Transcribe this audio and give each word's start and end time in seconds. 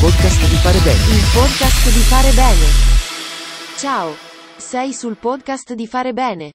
podcast 0.00 0.48
di 0.48 0.56
fare 0.56 0.80
bene. 0.80 0.98
Il 1.16 1.24
podcast 1.32 1.90
di 1.90 2.00
fare 2.00 2.30
bene. 2.32 2.66
Ciao. 3.78 4.14
Sei 4.56 4.92
sul 4.92 5.16
podcast 5.16 5.72
di 5.72 5.86
fare 5.86 6.12
bene. 6.12 6.50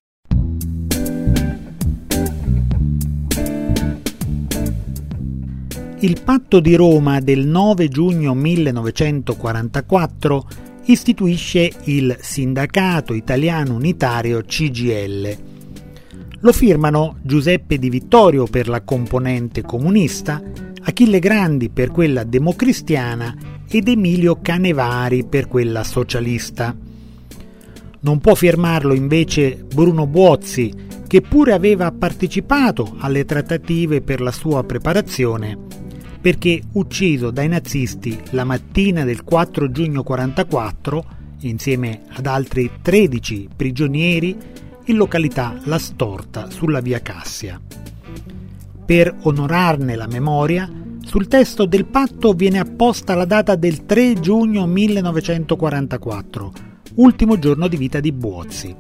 Il 6.00 6.22
patto 6.24 6.60
di 6.60 6.76
Roma 6.76 7.20
del 7.20 7.48
9 7.48 7.88
giugno 7.88 8.36
1944 8.36 10.48
istituisce 10.86 11.72
il 11.86 12.16
Sindacato 12.20 13.16
Italiano 13.16 13.74
Unitario 13.74 14.44
CGL. 14.44 15.38
Lo 16.42 16.52
firmano 16.52 17.18
Giuseppe 17.22 17.80
Di 17.80 17.90
Vittorio 17.90 18.46
per 18.46 18.68
la 18.68 18.82
componente 18.82 19.62
comunista, 19.62 20.42
Achille 20.84 21.20
Grandi 21.20 21.70
per 21.70 21.92
quella 21.92 22.24
democristiana 22.24 23.36
ed 23.70 23.88
Emilio 23.88 24.40
Canevari 24.42 25.26
per 25.26 25.48
quella 25.48 25.84
socialista. 25.84 26.76
Non 28.00 28.20
può 28.20 28.36
firmarlo 28.36 28.94
invece 28.94 29.64
Bruno 29.74 30.08
Buozzi, 30.08 30.74
che 31.08 31.22
pure 31.22 31.54
aveva 31.54 31.92
partecipato 31.92 32.96
alle 33.00 33.26
trattative 33.26 34.02
per 34.02 34.22
la 34.22 34.32
sua 34.32 34.64
preparazione 34.64 35.80
perché 36.22 36.62
ucciso 36.74 37.32
dai 37.32 37.48
nazisti 37.48 38.18
la 38.30 38.44
mattina 38.44 39.04
del 39.04 39.24
4 39.24 39.72
giugno 39.72 40.04
44 40.04 41.06
insieme 41.40 42.04
ad 42.10 42.28
altri 42.28 42.70
13 42.80 43.50
prigionieri 43.56 44.38
in 44.86 44.96
località 44.96 45.60
La 45.64 45.80
Storta 45.80 46.52
sulla 46.52 46.80
via 46.80 47.00
Cassia. 47.00 47.60
Per 48.86 49.16
onorarne 49.22 49.96
la 49.96 50.06
memoria, 50.06 50.70
sul 51.12 51.28
testo 51.28 51.66
del 51.66 51.88
patto 51.88 52.32
viene 52.32 52.58
apposta 52.58 53.16
la 53.16 53.26
data 53.26 53.56
del 53.56 53.86
3 53.86 54.22
giugno 54.22 54.66
1944, 54.66 56.54
ultimo 56.96 57.38
giorno 57.38 57.68
di 57.68 57.76
vita 57.76 58.00
di 58.00 58.14
Buozzi. 58.14 58.74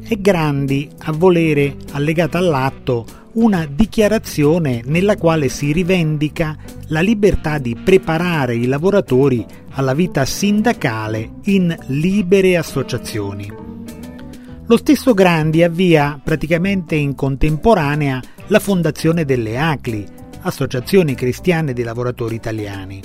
È 0.00 0.16
Grandi 0.16 0.88
a 1.00 1.12
volere, 1.12 1.76
allegata 1.90 2.38
all'atto, 2.38 3.04
una 3.32 3.66
dichiarazione 3.70 4.80
nella 4.82 5.18
quale 5.18 5.50
si 5.50 5.70
rivendica 5.70 6.56
la 6.86 7.00
libertà 7.00 7.58
di 7.58 7.76
preparare 7.76 8.56
i 8.56 8.64
lavoratori 8.64 9.44
alla 9.72 9.92
vita 9.92 10.24
sindacale 10.24 11.32
in 11.42 11.76
libere 11.88 12.56
associazioni. 12.56 13.52
Lo 14.68 14.76
stesso 14.78 15.12
Grandi 15.12 15.62
avvia 15.62 16.18
praticamente 16.22 16.94
in 16.94 17.14
contemporanea 17.14 18.22
la 18.48 18.60
fondazione 18.60 19.24
delle 19.24 19.58
ACLI, 19.58 20.06
Associazioni 20.40 21.14
Cristiane 21.14 21.72
dei 21.72 21.84
Lavoratori 21.84 22.34
Italiani. 22.34 23.02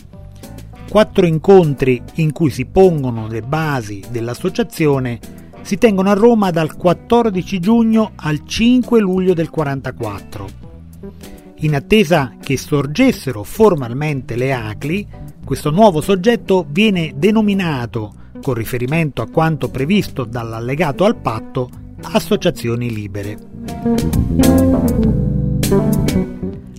Quattro 0.89 1.25
incontri 1.25 2.01
in 2.15 2.31
cui 2.31 2.49
si 2.49 2.65
pongono 2.65 3.27
le 3.27 3.41
basi 3.41 4.03
dell'associazione 4.09 5.19
si 5.61 5.77
tengono 5.77 6.09
a 6.09 6.13
Roma 6.13 6.51
dal 6.51 6.75
14 6.75 7.59
giugno 7.59 8.11
al 8.15 8.45
5 8.45 8.99
luglio 8.99 9.33
del 9.33 9.49
44. 9.49 10.61
In 11.55 11.75
attesa 11.75 12.35
che 12.39 12.57
sorgessero 12.57 13.43
formalmente 13.43 14.35
le 14.35 14.53
ACLI, 14.53 15.07
questo 15.43 15.71
nuovo 15.71 16.01
soggetto 16.01 16.65
viene 16.69 17.13
denominato, 17.15 18.13
con 18.41 18.53
riferimento 18.53 19.21
a 19.21 19.29
quanto 19.29 19.69
previsto 19.69 20.25
dall'allegato 20.25 21.05
al 21.05 21.17
patto, 21.17 21.69
associazioni 22.01 22.93
libere. 22.93 25.21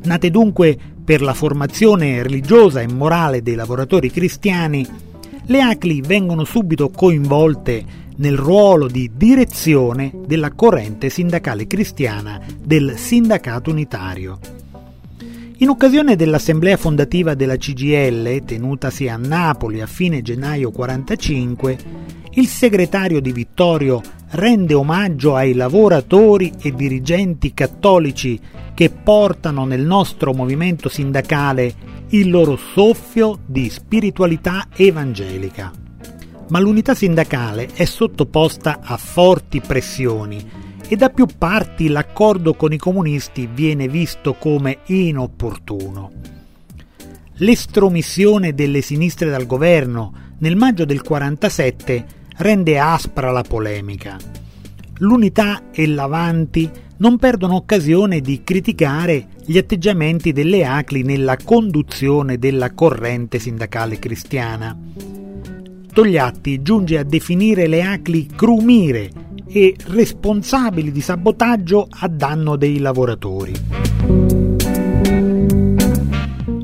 Nate 0.05 0.31
dunque 0.31 0.79
per 1.05 1.21
la 1.21 1.35
formazione 1.35 2.23
religiosa 2.23 2.81
e 2.81 2.89
morale 2.89 3.43
dei 3.43 3.55
lavoratori 3.55 4.11
cristiani, 4.11 4.87
le 5.47 5.61
ACLI 5.61 6.01
vengono 6.01 6.45
subito 6.45 6.89
coinvolte 6.89 7.85
nel 8.17 8.37
ruolo 8.37 8.87
di 8.87 9.11
direzione 9.15 10.13
della 10.27 10.53
corrente 10.53 11.11
sindacale 11.11 11.67
cristiana 11.67 12.41
del 12.63 12.97
Sindacato 12.97 13.71
Unitario. 13.71 14.39
In 15.59 15.69
occasione 15.69 16.17
dell'assemblea 16.17 16.77
fondativa 16.77 17.35
della 17.35 17.57
CGL, 17.57 18.45
tenutasi 18.45 19.09
a 19.09 19.17
Napoli 19.17 19.81
a 19.81 19.87
fine 19.87 20.23
gennaio 20.23 20.71
45, 20.71 21.79
il 22.33 22.47
segretario 22.47 23.21
di 23.21 23.33
Vittorio 23.33 24.01
rende 24.31 24.75
omaggio 24.75 25.37
ai 25.37 25.55
lavoratori 25.55 26.53
e 26.61 26.73
dirigenti 26.75 27.55
cattolici 27.55 28.41
che 28.75 28.91
portano 28.91 29.65
nel 29.65 29.83
nostro 29.83 30.35
movimento 30.35 30.89
sindacale 30.89 31.75
il 32.11 32.29
loro 32.29 32.57
soffio 32.57 33.39
di 33.47 33.71
spiritualità 33.71 34.69
evangelica 34.75 35.73
ma 36.49 36.59
l'unità 36.59 36.95
sindacale 36.95 37.71
è 37.73 37.85
sottoposta 37.85 38.81
a 38.83 38.97
forti 38.97 39.61
pressioni 39.61 40.63
e 40.87 40.97
da 40.97 41.09
più 41.09 41.27
parti 41.39 41.89
l'accordo 41.89 42.55
con 42.55 42.73
i 42.73 42.79
comunisti 42.79 43.49
viene 43.53 43.89
visto 43.89 44.35
come 44.35 44.81
inopportuno. 44.87 46.11
L'estromissione 47.39 48.55
delle 48.55 48.83
sinistre 48.83 49.31
dal 49.31 49.47
governo 49.47 50.13
nel 50.39 50.57
maggio 50.57 50.85
del 50.85 51.03
47 51.03 52.07
rende 52.37 52.79
aspra 52.79 53.31
la 53.31 53.43
polemica. 53.43 54.17
L'unità 54.99 55.71
e 55.73 55.87
l'Avanti 55.87 56.71
non 56.99 57.19
perdono 57.19 57.57
occasione 57.57 58.21
di 58.21 58.43
criticare 58.45 59.29
gli 59.45 59.59
atteggiamenti 59.59 60.33
delle 60.33 60.65
ACLI 60.65 61.03
nella 61.03 61.37
conduzione 61.37 62.39
della 62.39 62.73
corrente 62.73 63.39
sindacale 63.39 63.99
cristiana 63.99 64.77
Togliatti 65.95 66.61
giunge 66.61 66.99
a 66.99 67.05
definire 67.05 67.69
le 67.69 67.81
ACLI 67.81 68.27
crumire 68.35 69.13
e 69.47 69.77
responsabili 69.87 70.91
di 70.91 71.01
sabotaggio 71.01 71.87
a 71.89 72.09
danno 72.09 72.57
dei 72.57 72.81
lavoratori. 72.81 73.53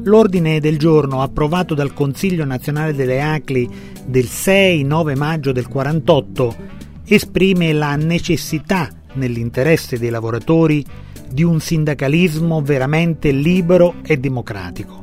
L'ordine 0.03 0.59
del 0.59 0.79
giorno 0.79 1.23
approvato 1.23 1.75
dal 1.75 1.95
Consiglio 1.95 2.45
nazionale 2.45 2.93
delle 2.93 3.23
ACLI 3.23 3.71
del 4.05 4.25
6-9 4.25 5.17
maggio 5.17 5.53
del 5.53 5.69
48 5.69 6.57
esprime 7.05 7.73
la 7.73 7.95
necessità, 7.95 8.89
nell'interesse 9.15 9.99
dei 9.99 10.11
lavoratori, 10.11 10.85
di 11.31 11.43
un 11.43 11.61
sindacalismo 11.61 12.61
veramente 12.63 13.31
libero 13.31 13.97
e 14.03 14.17
democratico. 14.17 15.01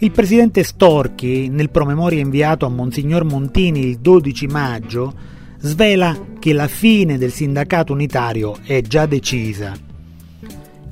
Il 0.00 0.10
presidente 0.10 0.64
Storchi, 0.64 1.48
nel 1.48 1.70
promemoria 1.70 2.20
inviato 2.20 2.66
a 2.66 2.70
Monsignor 2.70 3.24
Montini 3.24 3.80
il 3.80 3.98
12 3.98 4.46
maggio, 4.46 5.14
svela 5.58 6.14
che 6.38 6.52
la 6.52 6.68
fine 6.68 7.16
del 7.16 7.32
sindacato 7.32 7.92
unitario 7.92 8.56
è 8.64 8.82
già 8.82 9.06
decisa. 9.06 9.72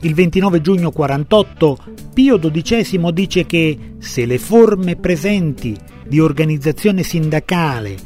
Il 0.00 0.14
29 0.14 0.60
giugno 0.60 0.90
48 0.90 1.78
Pio 2.14 2.38
XII 2.38 3.12
dice 3.12 3.46
che 3.46 3.94
se 3.98 4.24
le 4.24 4.38
forme 4.38 4.96
presenti 4.96 5.76
di 6.06 6.20
organizzazione 6.20 7.02
sindacale 7.02 7.96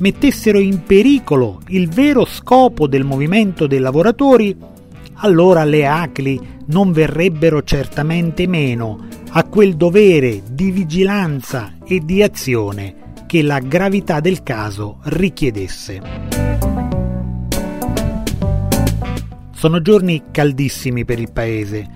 mettessero 0.00 0.58
in 0.58 0.82
pericolo 0.82 1.60
il 1.68 1.88
vero 1.88 2.24
scopo 2.24 2.86
del 2.86 3.04
movimento 3.04 3.66
dei 3.66 3.78
lavoratori, 3.78 4.56
allora 5.14 5.64
le 5.64 5.86
ACLI 5.86 6.40
non 6.66 6.92
verrebbero 6.92 7.62
certamente 7.62 8.46
meno 8.46 9.06
a 9.30 9.44
quel 9.44 9.76
dovere 9.76 10.42
di 10.50 10.70
vigilanza 10.70 11.74
e 11.84 12.00
di 12.00 12.22
azione 12.22 13.04
che 13.26 13.42
la 13.42 13.58
gravità 13.58 14.20
del 14.20 14.42
caso 14.42 14.98
richiedesse. 15.04 16.00
Sono 19.52 19.80
giorni 19.80 20.24
caldissimi 20.30 21.04
per 21.04 21.18
il 21.18 21.32
Paese. 21.32 21.88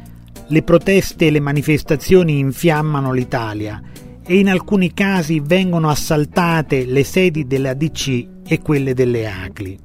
Le 0.46 0.62
proteste 0.62 1.26
e 1.26 1.30
le 1.30 1.40
manifestazioni 1.40 2.38
infiammano 2.38 3.12
l'Italia 3.12 3.80
e 4.26 4.38
in 4.38 4.48
alcuni 4.48 4.92
casi 4.92 5.40
vengono 5.40 5.88
assaltate 5.88 6.84
le 6.84 7.04
sedi 7.04 7.46
della 7.46 7.74
DC 7.74 8.26
e 8.46 8.60
quelle 8.60 8.94
delle 8.94 9.28
ACLI. 9.28 9.78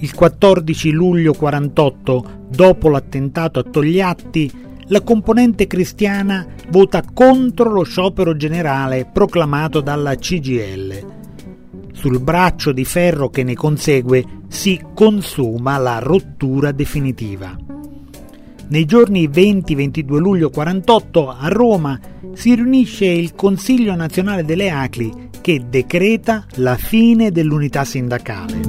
Il 0.00 0.14
14 0.14 0.90
luglio 0.90 1.32
48, 1.32 2.24
dopo 2.48 2.88
l'attentato 2.88 3.58
a 3.58 3.64
Togliatti, 3.64 4.50
la 4.90 5.02
componente 5.02 5.66
cristiana 5.66 6.46
vota 6.70 7.02
contro 7.12 7.70
lo 7.70 7.82
sciopero 7.82 8.36
generale 8.36 9.10
proclamato 9.12 9.80
dalla 9.80 10.14
CGL. 10.14 11.16
Sul 11.92 12.20
braccio 12.20 12.72
di 12.72 12.84
ferro 12.84 13.28
che 13.28 13.42
ne 13.42 13.54
consegue 13.54 14.24
si 14.48 14.80
consuma 14.94 15.76
la 15.78 15.98
rottura 15.98 16.70
definitiva. 16.70 17.67
Nei 18.70 18.84
giorni 18.84 19.28
20-22 19.28 20.18
luglio 20.18 20.50
48 20.50 21.30
a 21.30 21.48
Roma 21.48 21.98
si 22.34 22.54
riunisce 22.54 23.06
il 23.06 23.34
Consiglio 23.34 23.94
nazionale 23.94 24.44
delle 24.44 24.68
ACLI 24.68 25.30
che 25.40 25.64
decreta 25.70 26.44
la 26.56 26.76
fine 26.76 27.30
dell'unità 27.30 27.86
sindacale. 27.86 28.60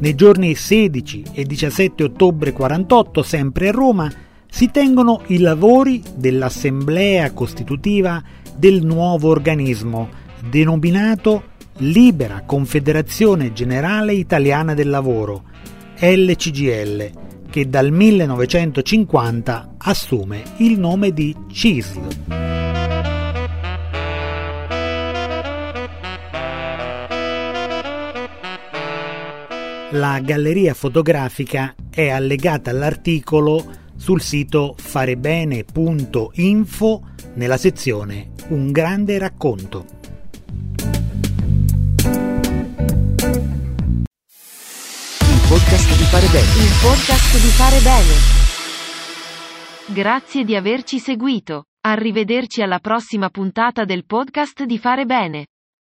Nei 0.00 0.14
giorni 0.14 0.54
16 0.54 1.24
e 1.32 1.44
17 1.44 2.04
ottobre 2.04 2.52
48, 2.52 3.22
sempre 3.22 3.68
a 3.68 3.72
Roma, 3.72 4.12
si 4.46 4.70
tengono 4.70 5.22
i 5.28 5.38
lavori 5.38 6.02
dell'assemblea 6.14 7.32
costitutiva 7.32 8.22
del 8.54 8.84
nuovo 8.84 9.30
organismo, 9.30 10.10
denominato 10.46 11.44
Libera 11.78 12.42
Confederazione 12.44 13.54
Generale 13.54 14.12
Italiana 14.12 14.74
del 14.74 14.90
Lavoro, 14.90 15.44
LCGL, 15.98 17.28
che 17.50 17.68
dal 17.68 17.90
1950 17.90 19.74
assume 19.78 20.44
il 20.58 20.78
nome 20.78 21.12
di 21.12 21.34
CISL. 21.50 22.06
La 29.94 30.20
galleria 30.20 30.72
fotografica 30.72 31.74
è 31.90 32.10
allegata 32.10 32.70
all'articolo 32.70 33.78
sul 33.96 34.20
sito 34.20 34.76
farebene.info 34.78 37.02
nella 37.34 37.56
sezione 37.56 38.30
Un 38.50 38.70
grande 38.70 39.18
racconto. 39.18 39.98
Podcast 45.80 45.96
di 45.96 46.04
fare 46.04 46.26
bene. 46.26 46.52
Il 46.62 46.78
podcast 46.82 47.40
di 47.40 47.48
fare 47.48 47.80
bene. 47.80 48.14
Grazie 49.94 50.44
di 50.44 50.54
averci 50.54 50.98
seguito. 50.98 51.64
Arrivederci 51.80 52.60
alla 52.60 52.80
prossima 52.80 53.30
puntata 53.30 53.84
del 53.84 54.04
podcast 54.04 54.64
di 54.64 54.78
fare 54.78 55.06
bene. 55.06 55.46